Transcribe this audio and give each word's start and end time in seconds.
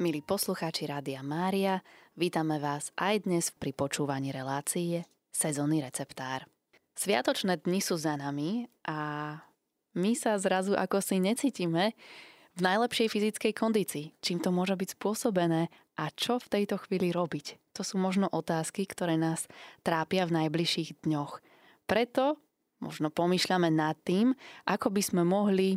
Milí 0.00 0.24
poslucháči 0.24 0.88
Rádia 0.88 1.20
Mária, 1.20 1.84
vítame 2.16 2.56
vás 2.56 2.88
aj 2.96 3.28
dnes 3.28 3.52
pri 3.52 3.76
počúvaní 3.76 4.32
relácie 4.32 5.04
Sezónny 5.28 5.84
receptár. 5.84 6.48
Sviatočné 6.96 7.60
dni 7.60 7.84
sú 7.84 8.00
za 8.00 8.16
nami 8.16 8.64
a 8.88 9.36
my 9.92 10.16
sa 10.16 10.40
zrazu 10.40 10.72
ako 10.72 11.04
si 11.04 11.20
necítime 11.20 11.92
v 12.56 12.60
najlepšej 12.64 13.12
fyzickej 13.12 13.52
kondícii. 13.52 14.16
Čím 14.24 14.40
to 14.40 14.48
môže 14.48 14.72
byť 14.72 14.96
spôsobené 14.96 15.68
a 16.00 16.04
čo 16.16 16.40
v 16.40 16.48
tejto 16.48 16.80
chvíli 16.80 17.12
robiť? 17.12 17.76
To 17.76 17.84
sú 17.84 18.00
možno 18.00 18.24
otázky, 18.32 18.88
ktoré 18.88 19.20
nás 19.20 19.52
trápia 19.84 20.24
v 20.24 20.32
najbližších 20.32 21.04
dňoch. 21.04 21.44
Preto 21.84 22.40
možno 22.80 23.12
pomýšľame 23.12 23.68
nad 23.68 24.00
tým, 24.00 24.32
ako 24.64 24.96
by 24.96 25.02
sme 25.04 25.28
mohli 25.28 25.76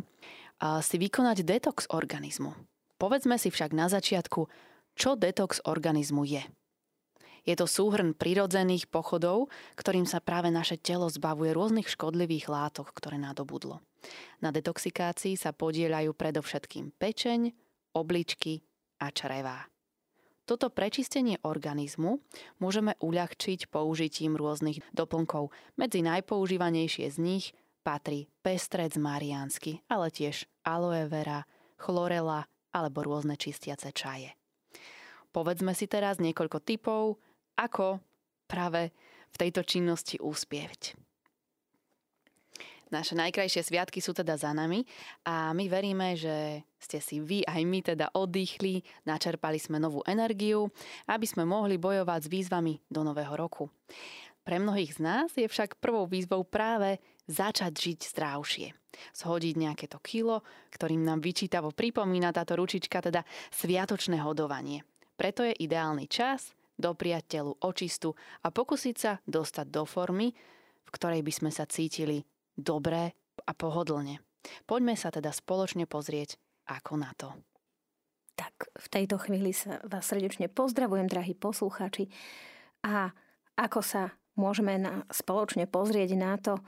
si 0.80 0.96
vykonať 0.96 1.44
detox 1.44 1.92
organizmu 1.92 2.56
Povedzme 3.04 3.36
si 3.36 3.52
však 3.52 3.76
na 3.76 3.92
začiatku, 3.92 4.48
čo 4.96 5.12
detox 5.12 5.60
organizmu 5.68 6.24
je. 6.24 6.40
Je 7.44 7.52
to 7.52 7.68
súhrn 7.68 8.16
prirodzených 8.16 8.88
pochodov, 8.88 9.52
ktorým 9.76 10.08
sa 10.08 10.24
práve 10.24 10.48
naše 10.48 10.80
telo 10.80 11.12
zbavuje 11.12 11.52
rôznych 11.52 11.84
škodlivých 11.84 12.48
látok, 12.48 12.96
ktoré 12.96 13.20
nadobudlo. 13.20 13.84
Na 14.40 14.48
detoxikácii 14.56 15.36
sa 15.36 15.52
podielajú 15.52 16.16
predovšetkým 16.16 16.96
pečeň, 16.96 17.52
obličky 17.92 18.64
a 19.04 19.12
črevá. 19.12 19.68
Toto 20.48 20.72
prečistenie 20.72 21.36
organizmu 21.44 22.24
môžeme 22.56 22.96
uľahčiť 23.04 23.68
použitím 23.68 24.40
rôznych 24.40 24.80
doplnkov. 24.96 25.52
Medzi 25.76 26.00
najpoužívanejšie 26.00 27.12
z 27.12 27.18
nich 27.20 27.52
patrí 27.84 28.32
pestrec 28.40 28.96
mariánsky, 28.96 29.84
ale 29.92 30.08
tiež 30.08 30.48
aloe 30.64 31.04
vera, 31.04 31.44
chlorela, 31.76 32.48
alebo 32.74 33.06
rôzne 33.06 33.38
čistiace 33.38 33.94
čaje. 33.94 34.34
Povedzme 35.30 35.70
si 35.78 35.86
teraz 35.86 36.18
niekoľko 36.18 36.58
typov, 36.66 37.22
ako 37.54 38.02
práve 38.50 38.90
v 39.30 39.36
tejto 39.38 39.62
činnosti 39.62 40.18
úspieť. 40.18 40.98
Naše 42.94 43.18
najkrajšie 43.18 43.66
sviatky 43.66 43.98
sú 43.98 44.14
teda 44.14 44.38
za 44.38 44.54
nami 44.54 44.86
a 45.26 45.50
my 45.50 45.66
veríme, 45.66 46.14
že 46.14 46.62
ste 46.78 47.02
si 47.02 47.18
vy 47.18 47.42
aj 47.42 47.62
my 47.66 47.78
teda 47.82 48.14
oddychli, 48.14 48.86
načerpali 49.02 49.58
sme 49.58 49.82
novú 49.82 50.06
energiu, 50.06 50.70
aby 51.10 51.26
sme 51.26 51.42
mohli 51.42 51.74
bojovať 51.74 52.20
s 52.22 52.30
výzvami 52.30 52.78
do 52.86 53.02
nového 53.02 53.34
roku. 53.34 53.66
Pre 54.44 54.60
mnohých 54.60 54.94
z 54.94 55.00
nás 55.00 55.32
je 55.34 55.48
však 55.48 55.80
prvou 55.82 56.06
výzvou 56.06 56.46
práve 56.46 57.02
začať 57.28 57.72
žiť 57.72 57.98
zdravšie. 58.14 58.68
Zhodiť 59.14 59.54
nejaké 59.58 59.86
to 59.90 59.98
kilo, 59.98 60.46
ktorým 60.70 61.02
nám 61.02 61.18
vyčítavo 61.18 61.74
pripomína 61.74 62.30
táto 62.30 62.54
ručička, 62.54 63.02
teda 63.02 63.26
sviatočné 63.50 64.22
hodovanie. 64.22 64.86
Preto 65.14 65.42
je 65.42 65.54
ideálny 65.54 66.06
čas 66.06 66.54
dopriať 66.74 67.38
telu 67.38 67.52
očistu 67.62 68.14
a 68.42 68.50
pokúsiť 68.50 68.96
sa 68.98 69.12
dostať 69.26 69.66
do 69.70 69.82
formy, 69.86 70.34
v 70.84 70.90
ktorej 70.90 71.22
by 71.22 71.32
sme 71.32 71.50
sa 71.54 71.66
cítili 71.66 72.22
dobre 72.54 73.14
a 73.46 73.52
pohodlne. 73.54 74.22
Poďme 74.66 74.94
sa 74.94 75.10
teda 75.10 75.30
spoločne 75.30 75.86
pozrieť, 75.86 76.36
ako 76.70 76.92
na 76.98 77.10
to. 77.16 77.32
Tak 78.34 78.74
v 78.74 78.86
tejto 78.90 79.16
chvíli 79.22 79.54
sa 79.54 79.78
vás 79.86 80.10
srdečne 80.10 80.50
pozdravujem, 80.50 81.06
drahí 81.06 81.38
poslucháči. 81.38 82.10
A 82.82 83.14
ako 83.54 83.80
sa 83.80 84.02
môžeme 84.34 84.74
na, 84.74 85.06
spoločne 85.14 85.70
pozrieť 85.70 86.18
na 86.18 86.34
to, 86.38 86.58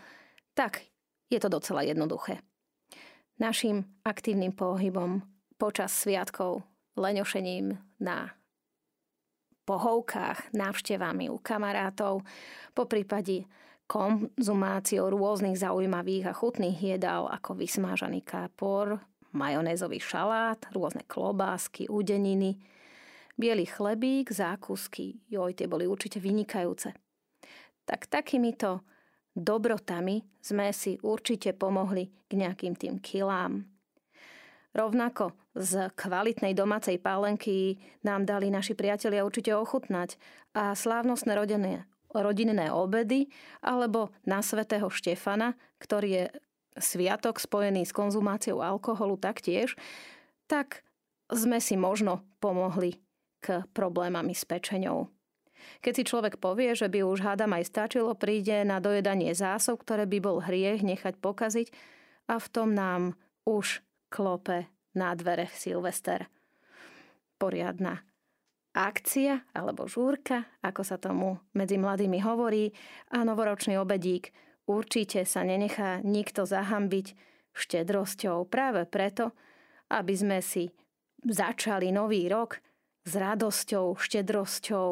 tak 0.57 0.81
je 1.29 1.37
to 1.37 1.53
docela 1.53 1.85
jednoduché. 1.85 2.41
Našim 3.37 3.85
aktívnym 4.01 4.57
pohybom 4.57 5.21
počas 5.61 5.93
sviatkov, 5.93 6.65
leňošením 6.97 7.77
na 8.01 8.33
pohovkách, 9.69 10.57
návštevami 10.57 11.29
u 11.29 11.37
kamarátov, 11.37 12.25
po 12.73 12.85
prípade 12.89 13.45
konzumáciou 13.85 15.13
rôznych 15.13 15.61
zaujímavých 15.61 16.33
a 16.33 16.33
chutných 16.33 16.97
jedál 16.97 17.29
ako 17.29 17.61
vysmážaný 17.61 18.25
kápor, 18.25 19.05
majonézový 19.37 20.01
šalát, 20.01 20.59
rôzne 20.73 21.05
klobásky, 21.05 21.93
údeniny, 21.93 22.57
biely 23.37 23.69
chlebík, 23.69 24.33
zákusky, 24.33 25.21
joj, 25.29 25.53
tie 25.53 25.69
boli 25.69 25.85
určite 25.85 26.17
vynikajúce 26.17 26.97
tak 27.87 28.11
takýmito 28.11 28.83
dobrotami 29.37 30.25
sme 30.41 30.73
si 30.73 30.97
určite 31.05 31.53
pomohli 31.53 32.09
k 32.27 32.33
nejakým 32.41 32.75
tým 32.75 32.97
kilám. 32.99 33.69
Rovnako 34.73 35.33
z 35.57 35.89
kvalitnej 35.97 36.53
domácej 36.53 37.01
pálenky 37.01 37.81
nám 38.05 38.29
dali 38.29 38.53
naši 38.53 38.77
priatelia 38.77 39.25
určite 39.25 39.57
ochutnať 39.57 40.21
a 40.53 40.77
slávnostné 40.77 41.33
rodinné, 41.33 41.89
rodinné 42.13 42.69
obedy 42.69 43.33
alebo 43.65 44.13
na 44.29 44.45
svätého 44.45 44.93
Štefana, 44.93 45.57
ktorý 45.81 46.09
je 46.13 46.25
sviatok 46.77 47.41
spojený 47.41 47.89
s 47.89 47.97
konzumáciou 47.97 48.61
alkoholu 48.61 49.17
taktiež, 49.17 49.73
tak 50.45 50.85
sme 51.33 51.57
si 51.57 51.81
možno 51.81 52.21
pomohli 52.37 53.01
k 53.41 53.65
problémami 53.73 54.37
s 54.37 54.45
pečeňou. 54.45 55.16
Keď 55.81 55.93
si 55.93 56.05
človek 56.05 56.41
povie, 56.41 56.73
že 56.77 56.91
by 56.91 57.05
už 57.05 57.25
hádam 57.25 57.57
aj 57.57 57.69
stačilo, 57.69 58.17
príde 58.17 58.65
na 58.65 58.81
dojedanie 58.81 59.33
zásob, 59.33 59.83
ktoré 59.83 60.05
by 60.05 60.19
bol 60.23 60.39
hriech 60.45 60.83
nechať 60.85 61.19
pokaziť 61.19 61.69
a 62.31 62.39
v 62.39 62.47
tom 62.51 62.75
nám 62.75 63.15
už 63.47 63.83
klope 64.11 64.67
na 64.97 65.13
dvere 65.15 65.47
Silvester. 65.53 66.27
Poriadna 67.37 68.01
akcia 68.77 69.49
alebo 69.57 69.89
žúrka, 69.89 70.45
ako 70.61 70.83
sa 70.85 71.01
tomu 71.01 71.41
medzi 71.57 71.81
mladými 71.81 72.21
hovorí, 72.21 72.77
a 73.13 73.25
novoročný 73.25 73.81
obedík 73.81 74.33
určite 74.69 75.25
sa 75.25 75.41
nenechá 75.41 76.05
nikto 76.05 76.45
zahambiť 76.45 77.17
štedrosťou 77.57 78.45
práve 78.53 78.85
preto, 78.85 79.33
aby 79.89 80.13
sme 80.13 80.39
si 80.45 80.69
začali 81.25 81.89
nový 81.89 82.29
rok 82.29 82.61
s 83.07 83.13
radosťou, 83.17 83.97
štedrosťou, 83.97 84.89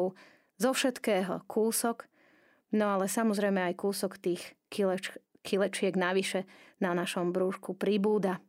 zo 0.55 0.71
všetkého 0.71 1.43
kúsok, 1.47 2.07
no 2.75 2.95
ale 2.95 3.11
samozrejme 3.11 3.71
aj 3.71 3.75
kúsok 3.79 4.19
tých 4.19 4.55
kileč, 4.71 5.11
kilečiek 5.43 5.95
navyše 5.95 6.47
na 6.79 6.95
našom 6.95 7.35
brúšku 7.35 7.75
pribúda. 7.75 8.39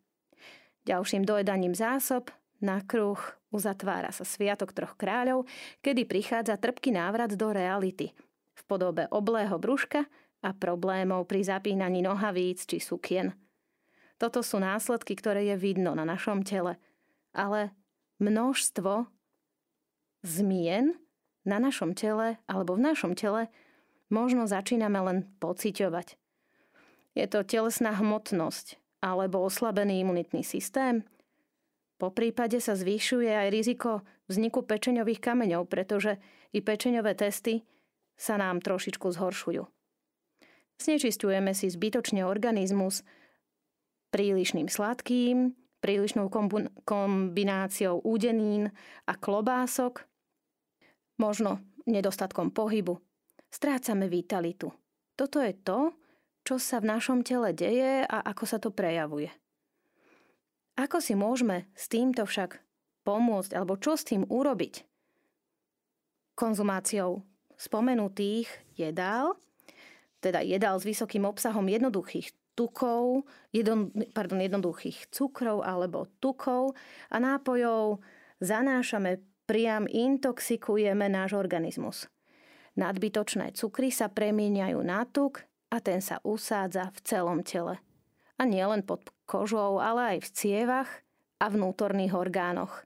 Ďalším 0.86 1.26
dojedaním 1.26 1.74
zásob 1.74 2.30
na 2.62 2.80
kruh 2.80 3.18
uzatvára 3.50 4.14
sa 4.14 4.22
Sviatok 4.24 4.72
troch 4.72 4.94
kráľov, 4.94 5.44
kedy 5.82 6.08
prichádza 6.08 6.56
trpký 6.56 6.94
návrat 6.94 7.34
do 7.34 7.52
reality 7.52 8.14
v 8.56 8.62
podobe 8.64 9.04
oblého 9.12 9.58
brúška 9.60 10.08
a 10.40 10.50
problémov 10.56 11.28
pri 11.28 11.44
zapínaní 11.44 12.00
nohavíc 12.00 12.64
či 12.64 12.80
sukien. 12.80 13.34
Toto 14.16 14.40
sú 14.40 14.56
následky, 14.56 15.12
ktoré 15.12 15.44
je 15.52 15.56
vidno 15.60 15.92
na 15.92 16.08
našom 16.08 16.40
tele, 16.40 16.80
ale 17.36 17.76
množstvo 18.16 19.04
zmien 20.24 20.96
na 21.46 21.62
našom 21.62 21.94
tele 21.94 22.42
alebo 22.50 22.74
v 22.74 22.84
našom 22.92 23.14
tele 23.14 23.48
možno 24.10 24.44
začíname 24.50 24.98
len 25.00 25.18
pociťovať. 25.38 26.18
Je 27.16 27.26
to 27.30 27.46
telesná 27.46 27.96
hmotnosť 27.96 28.76
alebo 29.00 29.46
oslabený 29.46 30.04
imunitný 30.04 30.44
systém. 30.44 31.06
Po 31.96 32.12
prípade 32.12 32.60
sa 32.60 32.76
zvyšuje 32.76 33.30
aj 33.32 33.48
riziko 33.48 34.04
vzniku 34.28 34.66
pečeňových 34.68 35.22
kameňov, 35.22 35.64
pretože 35.70 36.20
i 36.52 36.60
pečeňové 36.60 37.16
testy 37.16 37.64
sa 38.20 38.36
nám 38.36 38.60
trošičku 38.60 39.08
zhoršujú. 39.08 39.64
Znečistujeme 40.76 41.56
si 41.56 41.72
zbytočne 41.72 42.28
organizmus 42.28 43.00
prílišným 44.12 44.68
sladkým, 44.68 45.56
prílišnou 45.80 46.28
kombináciou 46.84 48.04
údenín 48.04 48.72
a 49.08 49.12
klobások, 49.16 50.04
možno 51.16 51.60
nedostatkom 51.86 52.52
pohybu. 52.52 53.00
Strácame 53.48 54.10
vitalitu. 54.10 54.72
Toto 55.16 55.40
je 55.40 55.56
to, 55.56 55.96
čo 56.46 56.60
sa 56.60 56.78
v 56.78 56.92
našom 56.92 57.24
tele 57.24 57.50
deje 57.56 58.04
a 58.04 58.22
ako 58.22 58.44
sa 58.44 58.60
to 58.60 58.70
prejavuje. 58.70 59.32
Ako 60.76 61.00
si 61.00 61.16
môžeme 61.16 61.66
s 61.72 61.88
týmto 61.88 62.28
však 62.28 62.60
pomôcť, 63.02 63.56
alebo 63.56 63.80
čo 63.80 63.96
s 63.96 64.04
tým 64.04 64.28
urobiť? 64.28 64.84
Konzumáciou 66.36 67.24
spomenutých 67.56 68.46
jedál, 68.76 69.40
teda 70.20 70.44
jedál 70.44 70.76
s 70.76 70.84
vysokým 70.84 71.24
obsahom 71.24 71.64
jednoduchých 71.64 72.28
tukov, 72.52 73.24
jedon, 73.52 73.92
pardon, 74.12 74.40
jednoduchých 74.40 75.08
cukrov 75.12 75.64
alebo 75.64 76.08
tukov 76.20 76.76
a 77.08 77.16
nápojov 77.20 78.04
zanášame 78.40 79.24
priam 79.46 79.86
intoxikujeme 79.86 81.06
náš 81.06 81.38
organizmus. 81.38 82.10
Nadbytočné 82.76 83.56
cukry 83.56 83.88
sa 83.88 84.12
premieňajú 84.12 84.78
na 84.84 85.08
tuk 85.08 85.46
a 85.72 85.80
ten 85.80 86.04
sa 86.04 86.20
usádza 86.20 86.92
v 86.92 86.98
celom 87.06 87.40
tele. 87.40 87.80
A 88.36 88.44
nielen 88.44 88.84
pod 88.84 89.08
kožou, 89.24 89.80
ale 89.80 90.18
aj 90.18 90.28
v 90.28 90.32
cievach 90.36 90.90
a 91.40 91.48
vnútorných 91.48 92.12
orgánoch. 92.12 92.84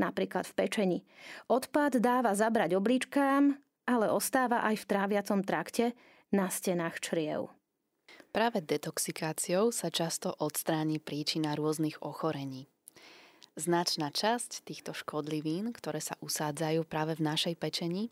napríklad 0.00 0.48
v 0.48 0.56
pečení. 0.56 0.98
Odpad 1.52 2.00
dáva 2.00 2.32
zabrať 2.32 2.72
obličkám, 2.72 3.60
ale 3.84 4.06
ostáva 4.08 4.64
aj 4.64 4.80
v 4.80 4.88
tráviacom 4.88 5.44
trakte 5.44 5.92
na 6.32 6.48
stenách 6.48 7.04
čriev. 7.04 7.52
Práve 8.32 8.64
detoxikáciou 8.64 9.68
sa 9.74 9.92
často 9.92 10.32
odstráni 10.40 10.96
príčina 10.96 11.52
rôznych 11.52 12.00
ochorení. 12.00 12.72
Značná 13.58 14.14
časť 14.14 14.62
týchto 14.62 14.94
škodlivín, 14.94 15.74
ktoré 15.74 15.98
sa 15.98 16.14
usádzajú 16.22 16.86
práve 16.86 17.18
v 17.18 17.26
našej 17.26 17.54
pečení 17.58 18.08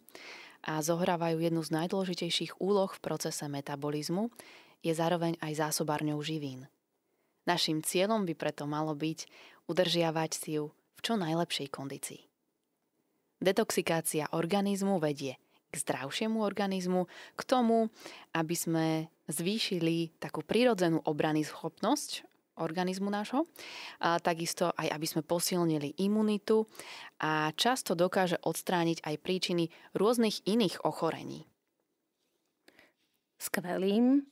a 0.67 0.83
zohrávajú 0.83 1.39
jednu 1.39 1.63
z 1.63 1.71
najdôležitejších 1.79 2.59
úloh 2.59 2.91
v 2.91 3.03
procese 3.03 3.47
metabolizmu, 3.47 4.35
je 4.83 4.93
zároveň 4.95 5.39
aj 5.39 5.63
zásobárňou 5.63 6.19
živín. 6.23 6.67
Naším 7.47 7.81
cieľom 7.81 8.27
by 8.27 8.35
preto 8.35 8.67
malo 8.67 8.93
byť 8.93 9.31
udržiavať 9.71 10.31
si 10.35 10.59
ju 10.59 10.75
v 10.99 11.01
čo 11.01 11.15
najlepšej 11.15 11.69
kondícii. 11.71 12.23
Detoxikácia 13.39 14.27
organizmu 14.35 14.99
vedie 14.99 15.39
k 15.69 15.75
zdravšiemu 15.77 16.41
organizmu, 16.41 17.05
k 17.37 17.43
tomu, 17.45 17.93
aby 18.33 18.57
sme 18.57 18.87
zvýšili 19.29 20.17
takú 20.17 20.41
prirodzenú 20.41 21.05
obrany 21.05 21.45
schopnosť 21.45 22.25
organizmu 22.59 23.09
nášho, 23.09 23.47
a 24.03 24.19
takisto 24.19 24.75
aj 24.75 24.91
aby 24.91 25.07
sme 25.07 25.23
posilnili 25.23 25.97
imunitu 26.03 26.67
a 27.23 27.55
často 27.55 27.95
dokáže 27.95 28.43
odstrániť 28.43 29.07
aj 29.07 29.15
príčiny 29.23 29.65
rôznych 29.95 30.45
iných 30.45 30.83
ochorení. 30.85 31.47
Skvelým 33.39 34.27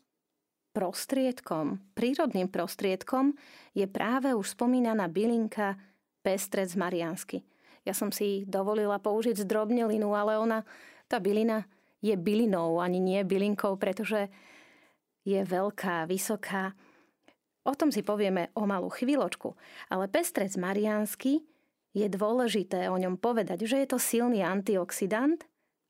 prostriedkom, 0.75 1.81
prírodným 1.95 2.53
prostriedkom 2.53 3.33
je 3.73 3.87
práve 3.89 4.35
už 4.35 4.59
spomínaná 4.59 5.09
bylinka 5.09 5.79
pestrec 6.21 6.75
mariansky. 6.75 7.41
Ja 7.87 7.95
som 7.95 8.11
si 8.11 8.43
dovolila 8.51 8.99
použiť 8.99 9.47
zdrobnelinu, 9.47 10.11
ale 10.13 10.37
ona 10.37 10.67
tá 11.07 11.23
bylina 11.23 11.65
je 12.03 12.13
bylinou, 12.19 12.83
ani 12.83 12.99
nie 12.99 13.23
bylinkou, 13.23 13.79
pretože 13.79 14.29
je 15.27 15.39
veľká, 15.43 16.05
vysoká. 16.11 16.75
O 17.67 17.75
tom 17.75 17.91
si 17.91 18.07
povieme 18.07 18.55
o 18.55 18.63
malú 18.63 18.87
chvíľočku. 18.87 19.59
Ale 19.91 20.07
pestrec 20.07 20.55
mariánsky 20.55 21.43
je 21.91 22.07
dôležité 22.07 22.87
o 22.87 22.95
ňom 22.95 23.19
povedať, 23.19 23.67
že 23.67 23.83
je 23.83 23.89
to 23.91 23.99
silný 23.99 24.47
antioxidant 24.47 25.43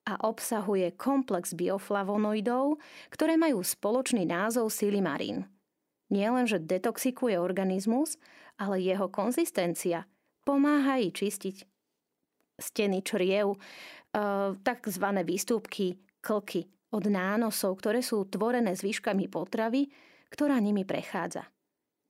a 0.08 0.16
obsahuje 0.24 0.96
komplex 0.96 1.52
bioflavonoidov, 1.52 2.80
ktoré 3.12 3.36
majú 3.36 3.60
spoločný 3.60 4.24
názov 4.24 4.72
silimarín. 4.72 5.44
Nie 6.08 6.30
len, 6.30 6.46
že 6.46 6.62
detoxikuje 6.62 7.36
organizmus, 7.36 8.16
ale 8.56 8.78
jeho 8.80 9.10
konzistencia 9.10 10.06
pomáha 10.46 11.02
i 11.02 11.10
čistiť 11.10 11.66
steny 12.56 13.02
čriev, 13.02 13.58
tzv. 14.62 15.06
výstupky, 15.26 15.98
klky 16.22 16.64
od 16.94 17.04
nánosov, 17.10 17.82
ktoré 17.82 18.00
sú 18.00 18.24
tvorené 18.30 18.72
zvyškami 18.78 19.26
potravy, 19.26 19.90
ktorá 20.30 20.56
nimi 20.62 20.86
prechádza. 20.86 21.44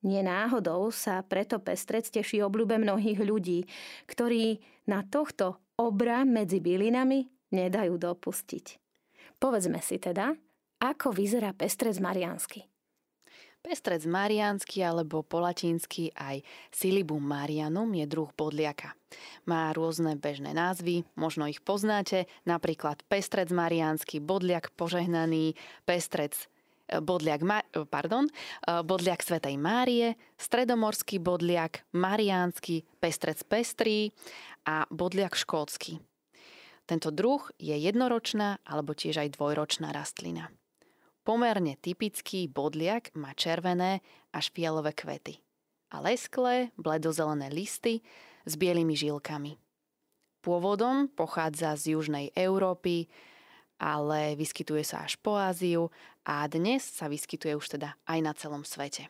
Nie 0.06 0.22
náhodou 0.22 0.94
sa 0.94 1.18
preto 1.26 1.58
pestrec 1.58 2.06
teší 2.06 2.38
obľúbe 2.46 2.78
mnohých 2.78 3.26
ľudí, 3.26 3.66
ktorí 4.06 4.62
na 4.86 5.02
tohto 5.02 5.58
obra 5.74 6.22
medzi 6.22 6.62
bylinami 6.62 7.26
nedajú 7.50 7.98
dopustiť. 7.98 8.78
Povedzme 9.42 9.82
si 9.82 9.98
teda, 9.98 10.38
ako 10.78 11.10
vyzerá 11.10 11.50
pestrec 11.58 11.98
mariansky. 11.98 12.70
Pestrec 13.66 14.06
mariánsky 14.06 14.78
alebo 14.86 15.26
po 15.26 15.42
latinsky 15.42 16.14
aj 16.14 16.38
Silibum 16.70 17.26
marianum 17.26 17.90
je 17.98 18.06
druh 18.06 18.30
bodliaka. 18.30 18.94
Má 19.42 19.74
rôzne 19.74 20.14
bežné 20.14 20.54
názvy, 20.54 21.02
možno 21.18 21.50
ich 21.50 21.58
poznáte, 21.58 22.30
napríklad 22.46 23.02
pestrec 23.10 23.50
mariánsky, 23.50 24.22
bodliak 24.22 24.70
požehnaný, 24.78 25.58
pestrec 25.82 26.46
bodliak, 27.02 27.40
e, 27.42 27.84
pardon, 27.86 28.26
e, 28.26 28.32
bodliak 28.82 29.22
Svetej 29.22 29.56
Márie, 29.58 30.14
stredomorský 30.38 31.18
bodliak, 31.18 31.86
mariánsky, 31.92 32.86
pestrec 33.00 33.42
pestrý 33.44 34.10
a 34.66 34.86
bodliak 34.90 35.34
škótsky. 35.34 35.98
Tento 36.86 37.10
druh 37.10 37.42
je 37.58 37.74
jednoročná 37.74 38.62
alebo 38.62 38.94
tiež 38.94 39.18
aj 39.26 39.34
dvojročná 39.34 39.90
rastlina. 39.90 40.54
Pomerne 41.26 41.74
typický 41.82 42.46
bodliak 42.46 43.10
má 43.18 43.34
červené 43.34 43.98
až 44.30 44.54
fialové 44.54 44.94
kvety 44.94 45.42
a 45.90 45.98
lesklé, 45.98 46.70
bledozelené 46.78 47.50
listy 47.50 48.06
s 48.46 48.54
bielými 48.54 48.94
žilkami. 48.94 49.58
Pôvodom 50.46 51.10
pochádza 51.10 51.74
z 51.74 51.98
južnej 51.98 52.30
Európy, 52.38 53.10
ale 53.76 54.34
vyskytuje 54.34 54.82
sa 54.82 55.04
až 55.04 55.20
po 55.20 55.36
Áziu 55.36 55.92
a 56.24 56.44
dnes 56.48 56.82
sa 56.82 57.06
vyskytuje 57.06 57.56
už 57.56 57.78
teda 57.78 57.96
aj 58.08 58.18
na 58.24 58.32
celom 58.32 58.62
svete. 58.64 59.08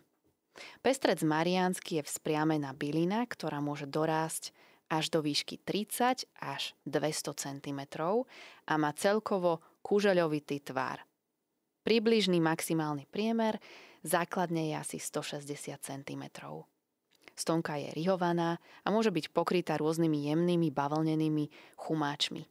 Pestrec 0.81 1.21
mariánsky 1.21 2.01
je 2.01 2.07
vzpriamená 2.09 2.73
bylina, 2.73 3.25
ktorá 3.29 3.61
môže 3.61 3.85
dorásť 3.85 4.57
až 4.89 5.11
do 5.13 5.21
výšky 5.21 5.61
30 5.61 6.27
až 6.39 6.73
200 6.89 7.37
cm 7.37 7.81
a 8.65 8.73
má 8.79 8.91
celkovo 8.97 9.61
kúžeľovitý 9.83 10.63
tvar– 10.65 11.03
Približný 11.87 12.43
maximálny 12.43 13.07
priemer 13.07 13.63
základne 14.03 14.67
je 14.67 14.75
asi 14.75 14.99
160 14.99 15.79
cm. 15.79 16.23
Stonka 17.39 17.79
je 17.79 17.95
rihovaná 17.95 18.59
a 18.83 18.91
môže 18.91 19.15
byť 19.15 19.31
pokrytá 19.31 19.79
rôznymi 19.79 20.27
jemnými 20.27 20.75
bavlnenými 20.75 21.79
chumáčmi. 21.79 22.43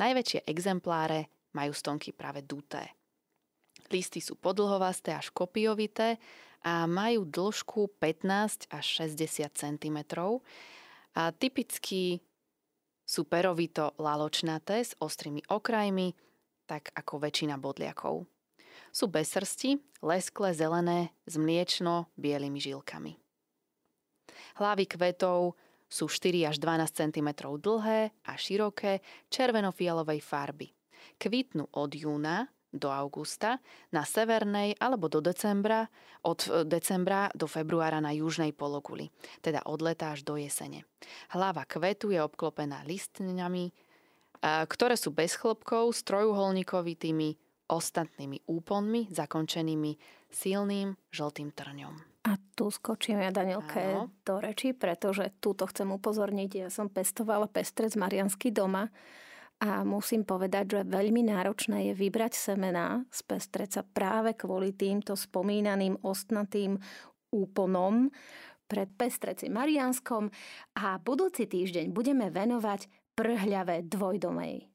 Najväčšie 0.00 0.48
exempláre 0.48 1.28
majú 1.54 1.72
stonky 1.74 2.14
práve 2.14 2.42
duté. 2.46 2.94
Listy 3.90 4.22
sú 4.22 4.38
podlhovasté 4.38 5.16
až 5.16 5.34
kopiovité 5.34 6.20
a 6.62 6.84
majú 6.86 7.26
dĺžku 7.26 7.96
15 7.98 8.70
až 8.70 8.84
60 9.02 9.50
cm 9.50 9.98
a 11.16 11.22
typicky 11.34 12.22
sú 13.02 13.26
perovito 13.26 13.90
laločnaté 13.98 14.86
s 14.86 14.94
ostrými 15.02 15.42
okrajmi, 15.50 16.14
tak 16.70 16.94
ako 16.94 17.26
väčšina 17.26 17.58
bodliakov. 17.58 18.22
Sú 18.94 19.10
bez 19.10 19.34
srsti, 19.34 19.82
leskle, 20.06 20.54
zelené, 20.54 21.10
s 21.26 21.34
mliečno-bielými 21.34 22.62
žilkami. 22.62 23.18
Hlavy 24.62 24.84
kvetov 24.86 25.58
sú 25.90 26.06
4 26.06 26.54
až 26.54 26.56
12 26.62 27.02
cm 27.02 27.28
dlhé 27.58 28.14
a 28.22 28.32
široké, 28.38 29.02
červeno-fialovej 29.26 30.22
farby. 30.22 30.70
Kvitnú 31.18 31.68
od 31.72 31.92
júna 31.94 32.48
do 32.70 32.86
augusta, 32.90 33.58
na 33.90 34.06
severnej 34.06 34.78
alebo 34.78 35.10
do 35.10 35.18
decembra, 35.18 35.90
od 36.22 36.66
decembra 36.70 37.26
do 37.34 37.50
februára 37.50 37.98
na 37.98 38.14
južnej 38.14 38.54
pologuli, 38.54 39.10
teda 39.42 39.66
od 39.66 39.82
leta 39.82 40.14
až 40.14 40.22
do 40.22 40.38
jesene. 40.38 40.86
Hlava 41.34 41.66
kvetu 41.66 42.14
je 42.14 42.22
obklopená 42.22 42.86
listňami, 42.86 43.74
ktoré 44.42 44.94
sú 44.94 45.10
bez 45.10 45.34
chlopkov 45.34 45.92
s 45.92 46.06
trojuholníkovitými 46.06 47.36
ostatnými 47.70 48.46
úponmi 48.50 49.10
zakončenými 49.10 49.92
silným 50.30 50.94
žltým 51.10 51.50
trňom. 51.54 51.94
A 52.20 52.36
tu 52.52 52.68
skočím 52.68 53.24
ja, 53.24 53.32
Danielke, 53.32 53.96
Áno. 53.96 54.12
do 54.22 54.36
reči, 54.38 54.76
pretože 54.76 55.32
túto 55.40 55.64
chcem 55.64 55.88
upozorniť. 55.88 56.50
Ja 56.66 56.68
som 56.68 56.92
pestovala 56.92 57.48
pestrec 57.48 57.96
Mariansky 57.96 58.52
doma 58.52 58.92
a 59.60 59.84
musím 59.84 60.24
povedať, 60.24 60.64
že 60.72 60.88
veľmi 60.88 61.28
náročné 61.28 61.92
je 61.92 61.94
vybrať 61.96 62.32
semená 62.32 63.04
z 63.12 63.20
pestreca 63.28 63.84
práve 63.84 64.32
kvôli 64.32 64.72
týmto 64.72 65.12
spomínaným 65.12 66.00
ostnatým 66.00 66.80
úponom 67.28 68.08
pred 68.64 68.88
pestreci 68.96 69.52
Marianskom 69.52 70.32
a 70.80 70.96
budúci 71.02 71.44
týždeň 71.44 71.92
budeme 71.92 72.32
venovať 72.32 72.88
prhľave 73.18 73.84
dvojdomej. 73.84 74.69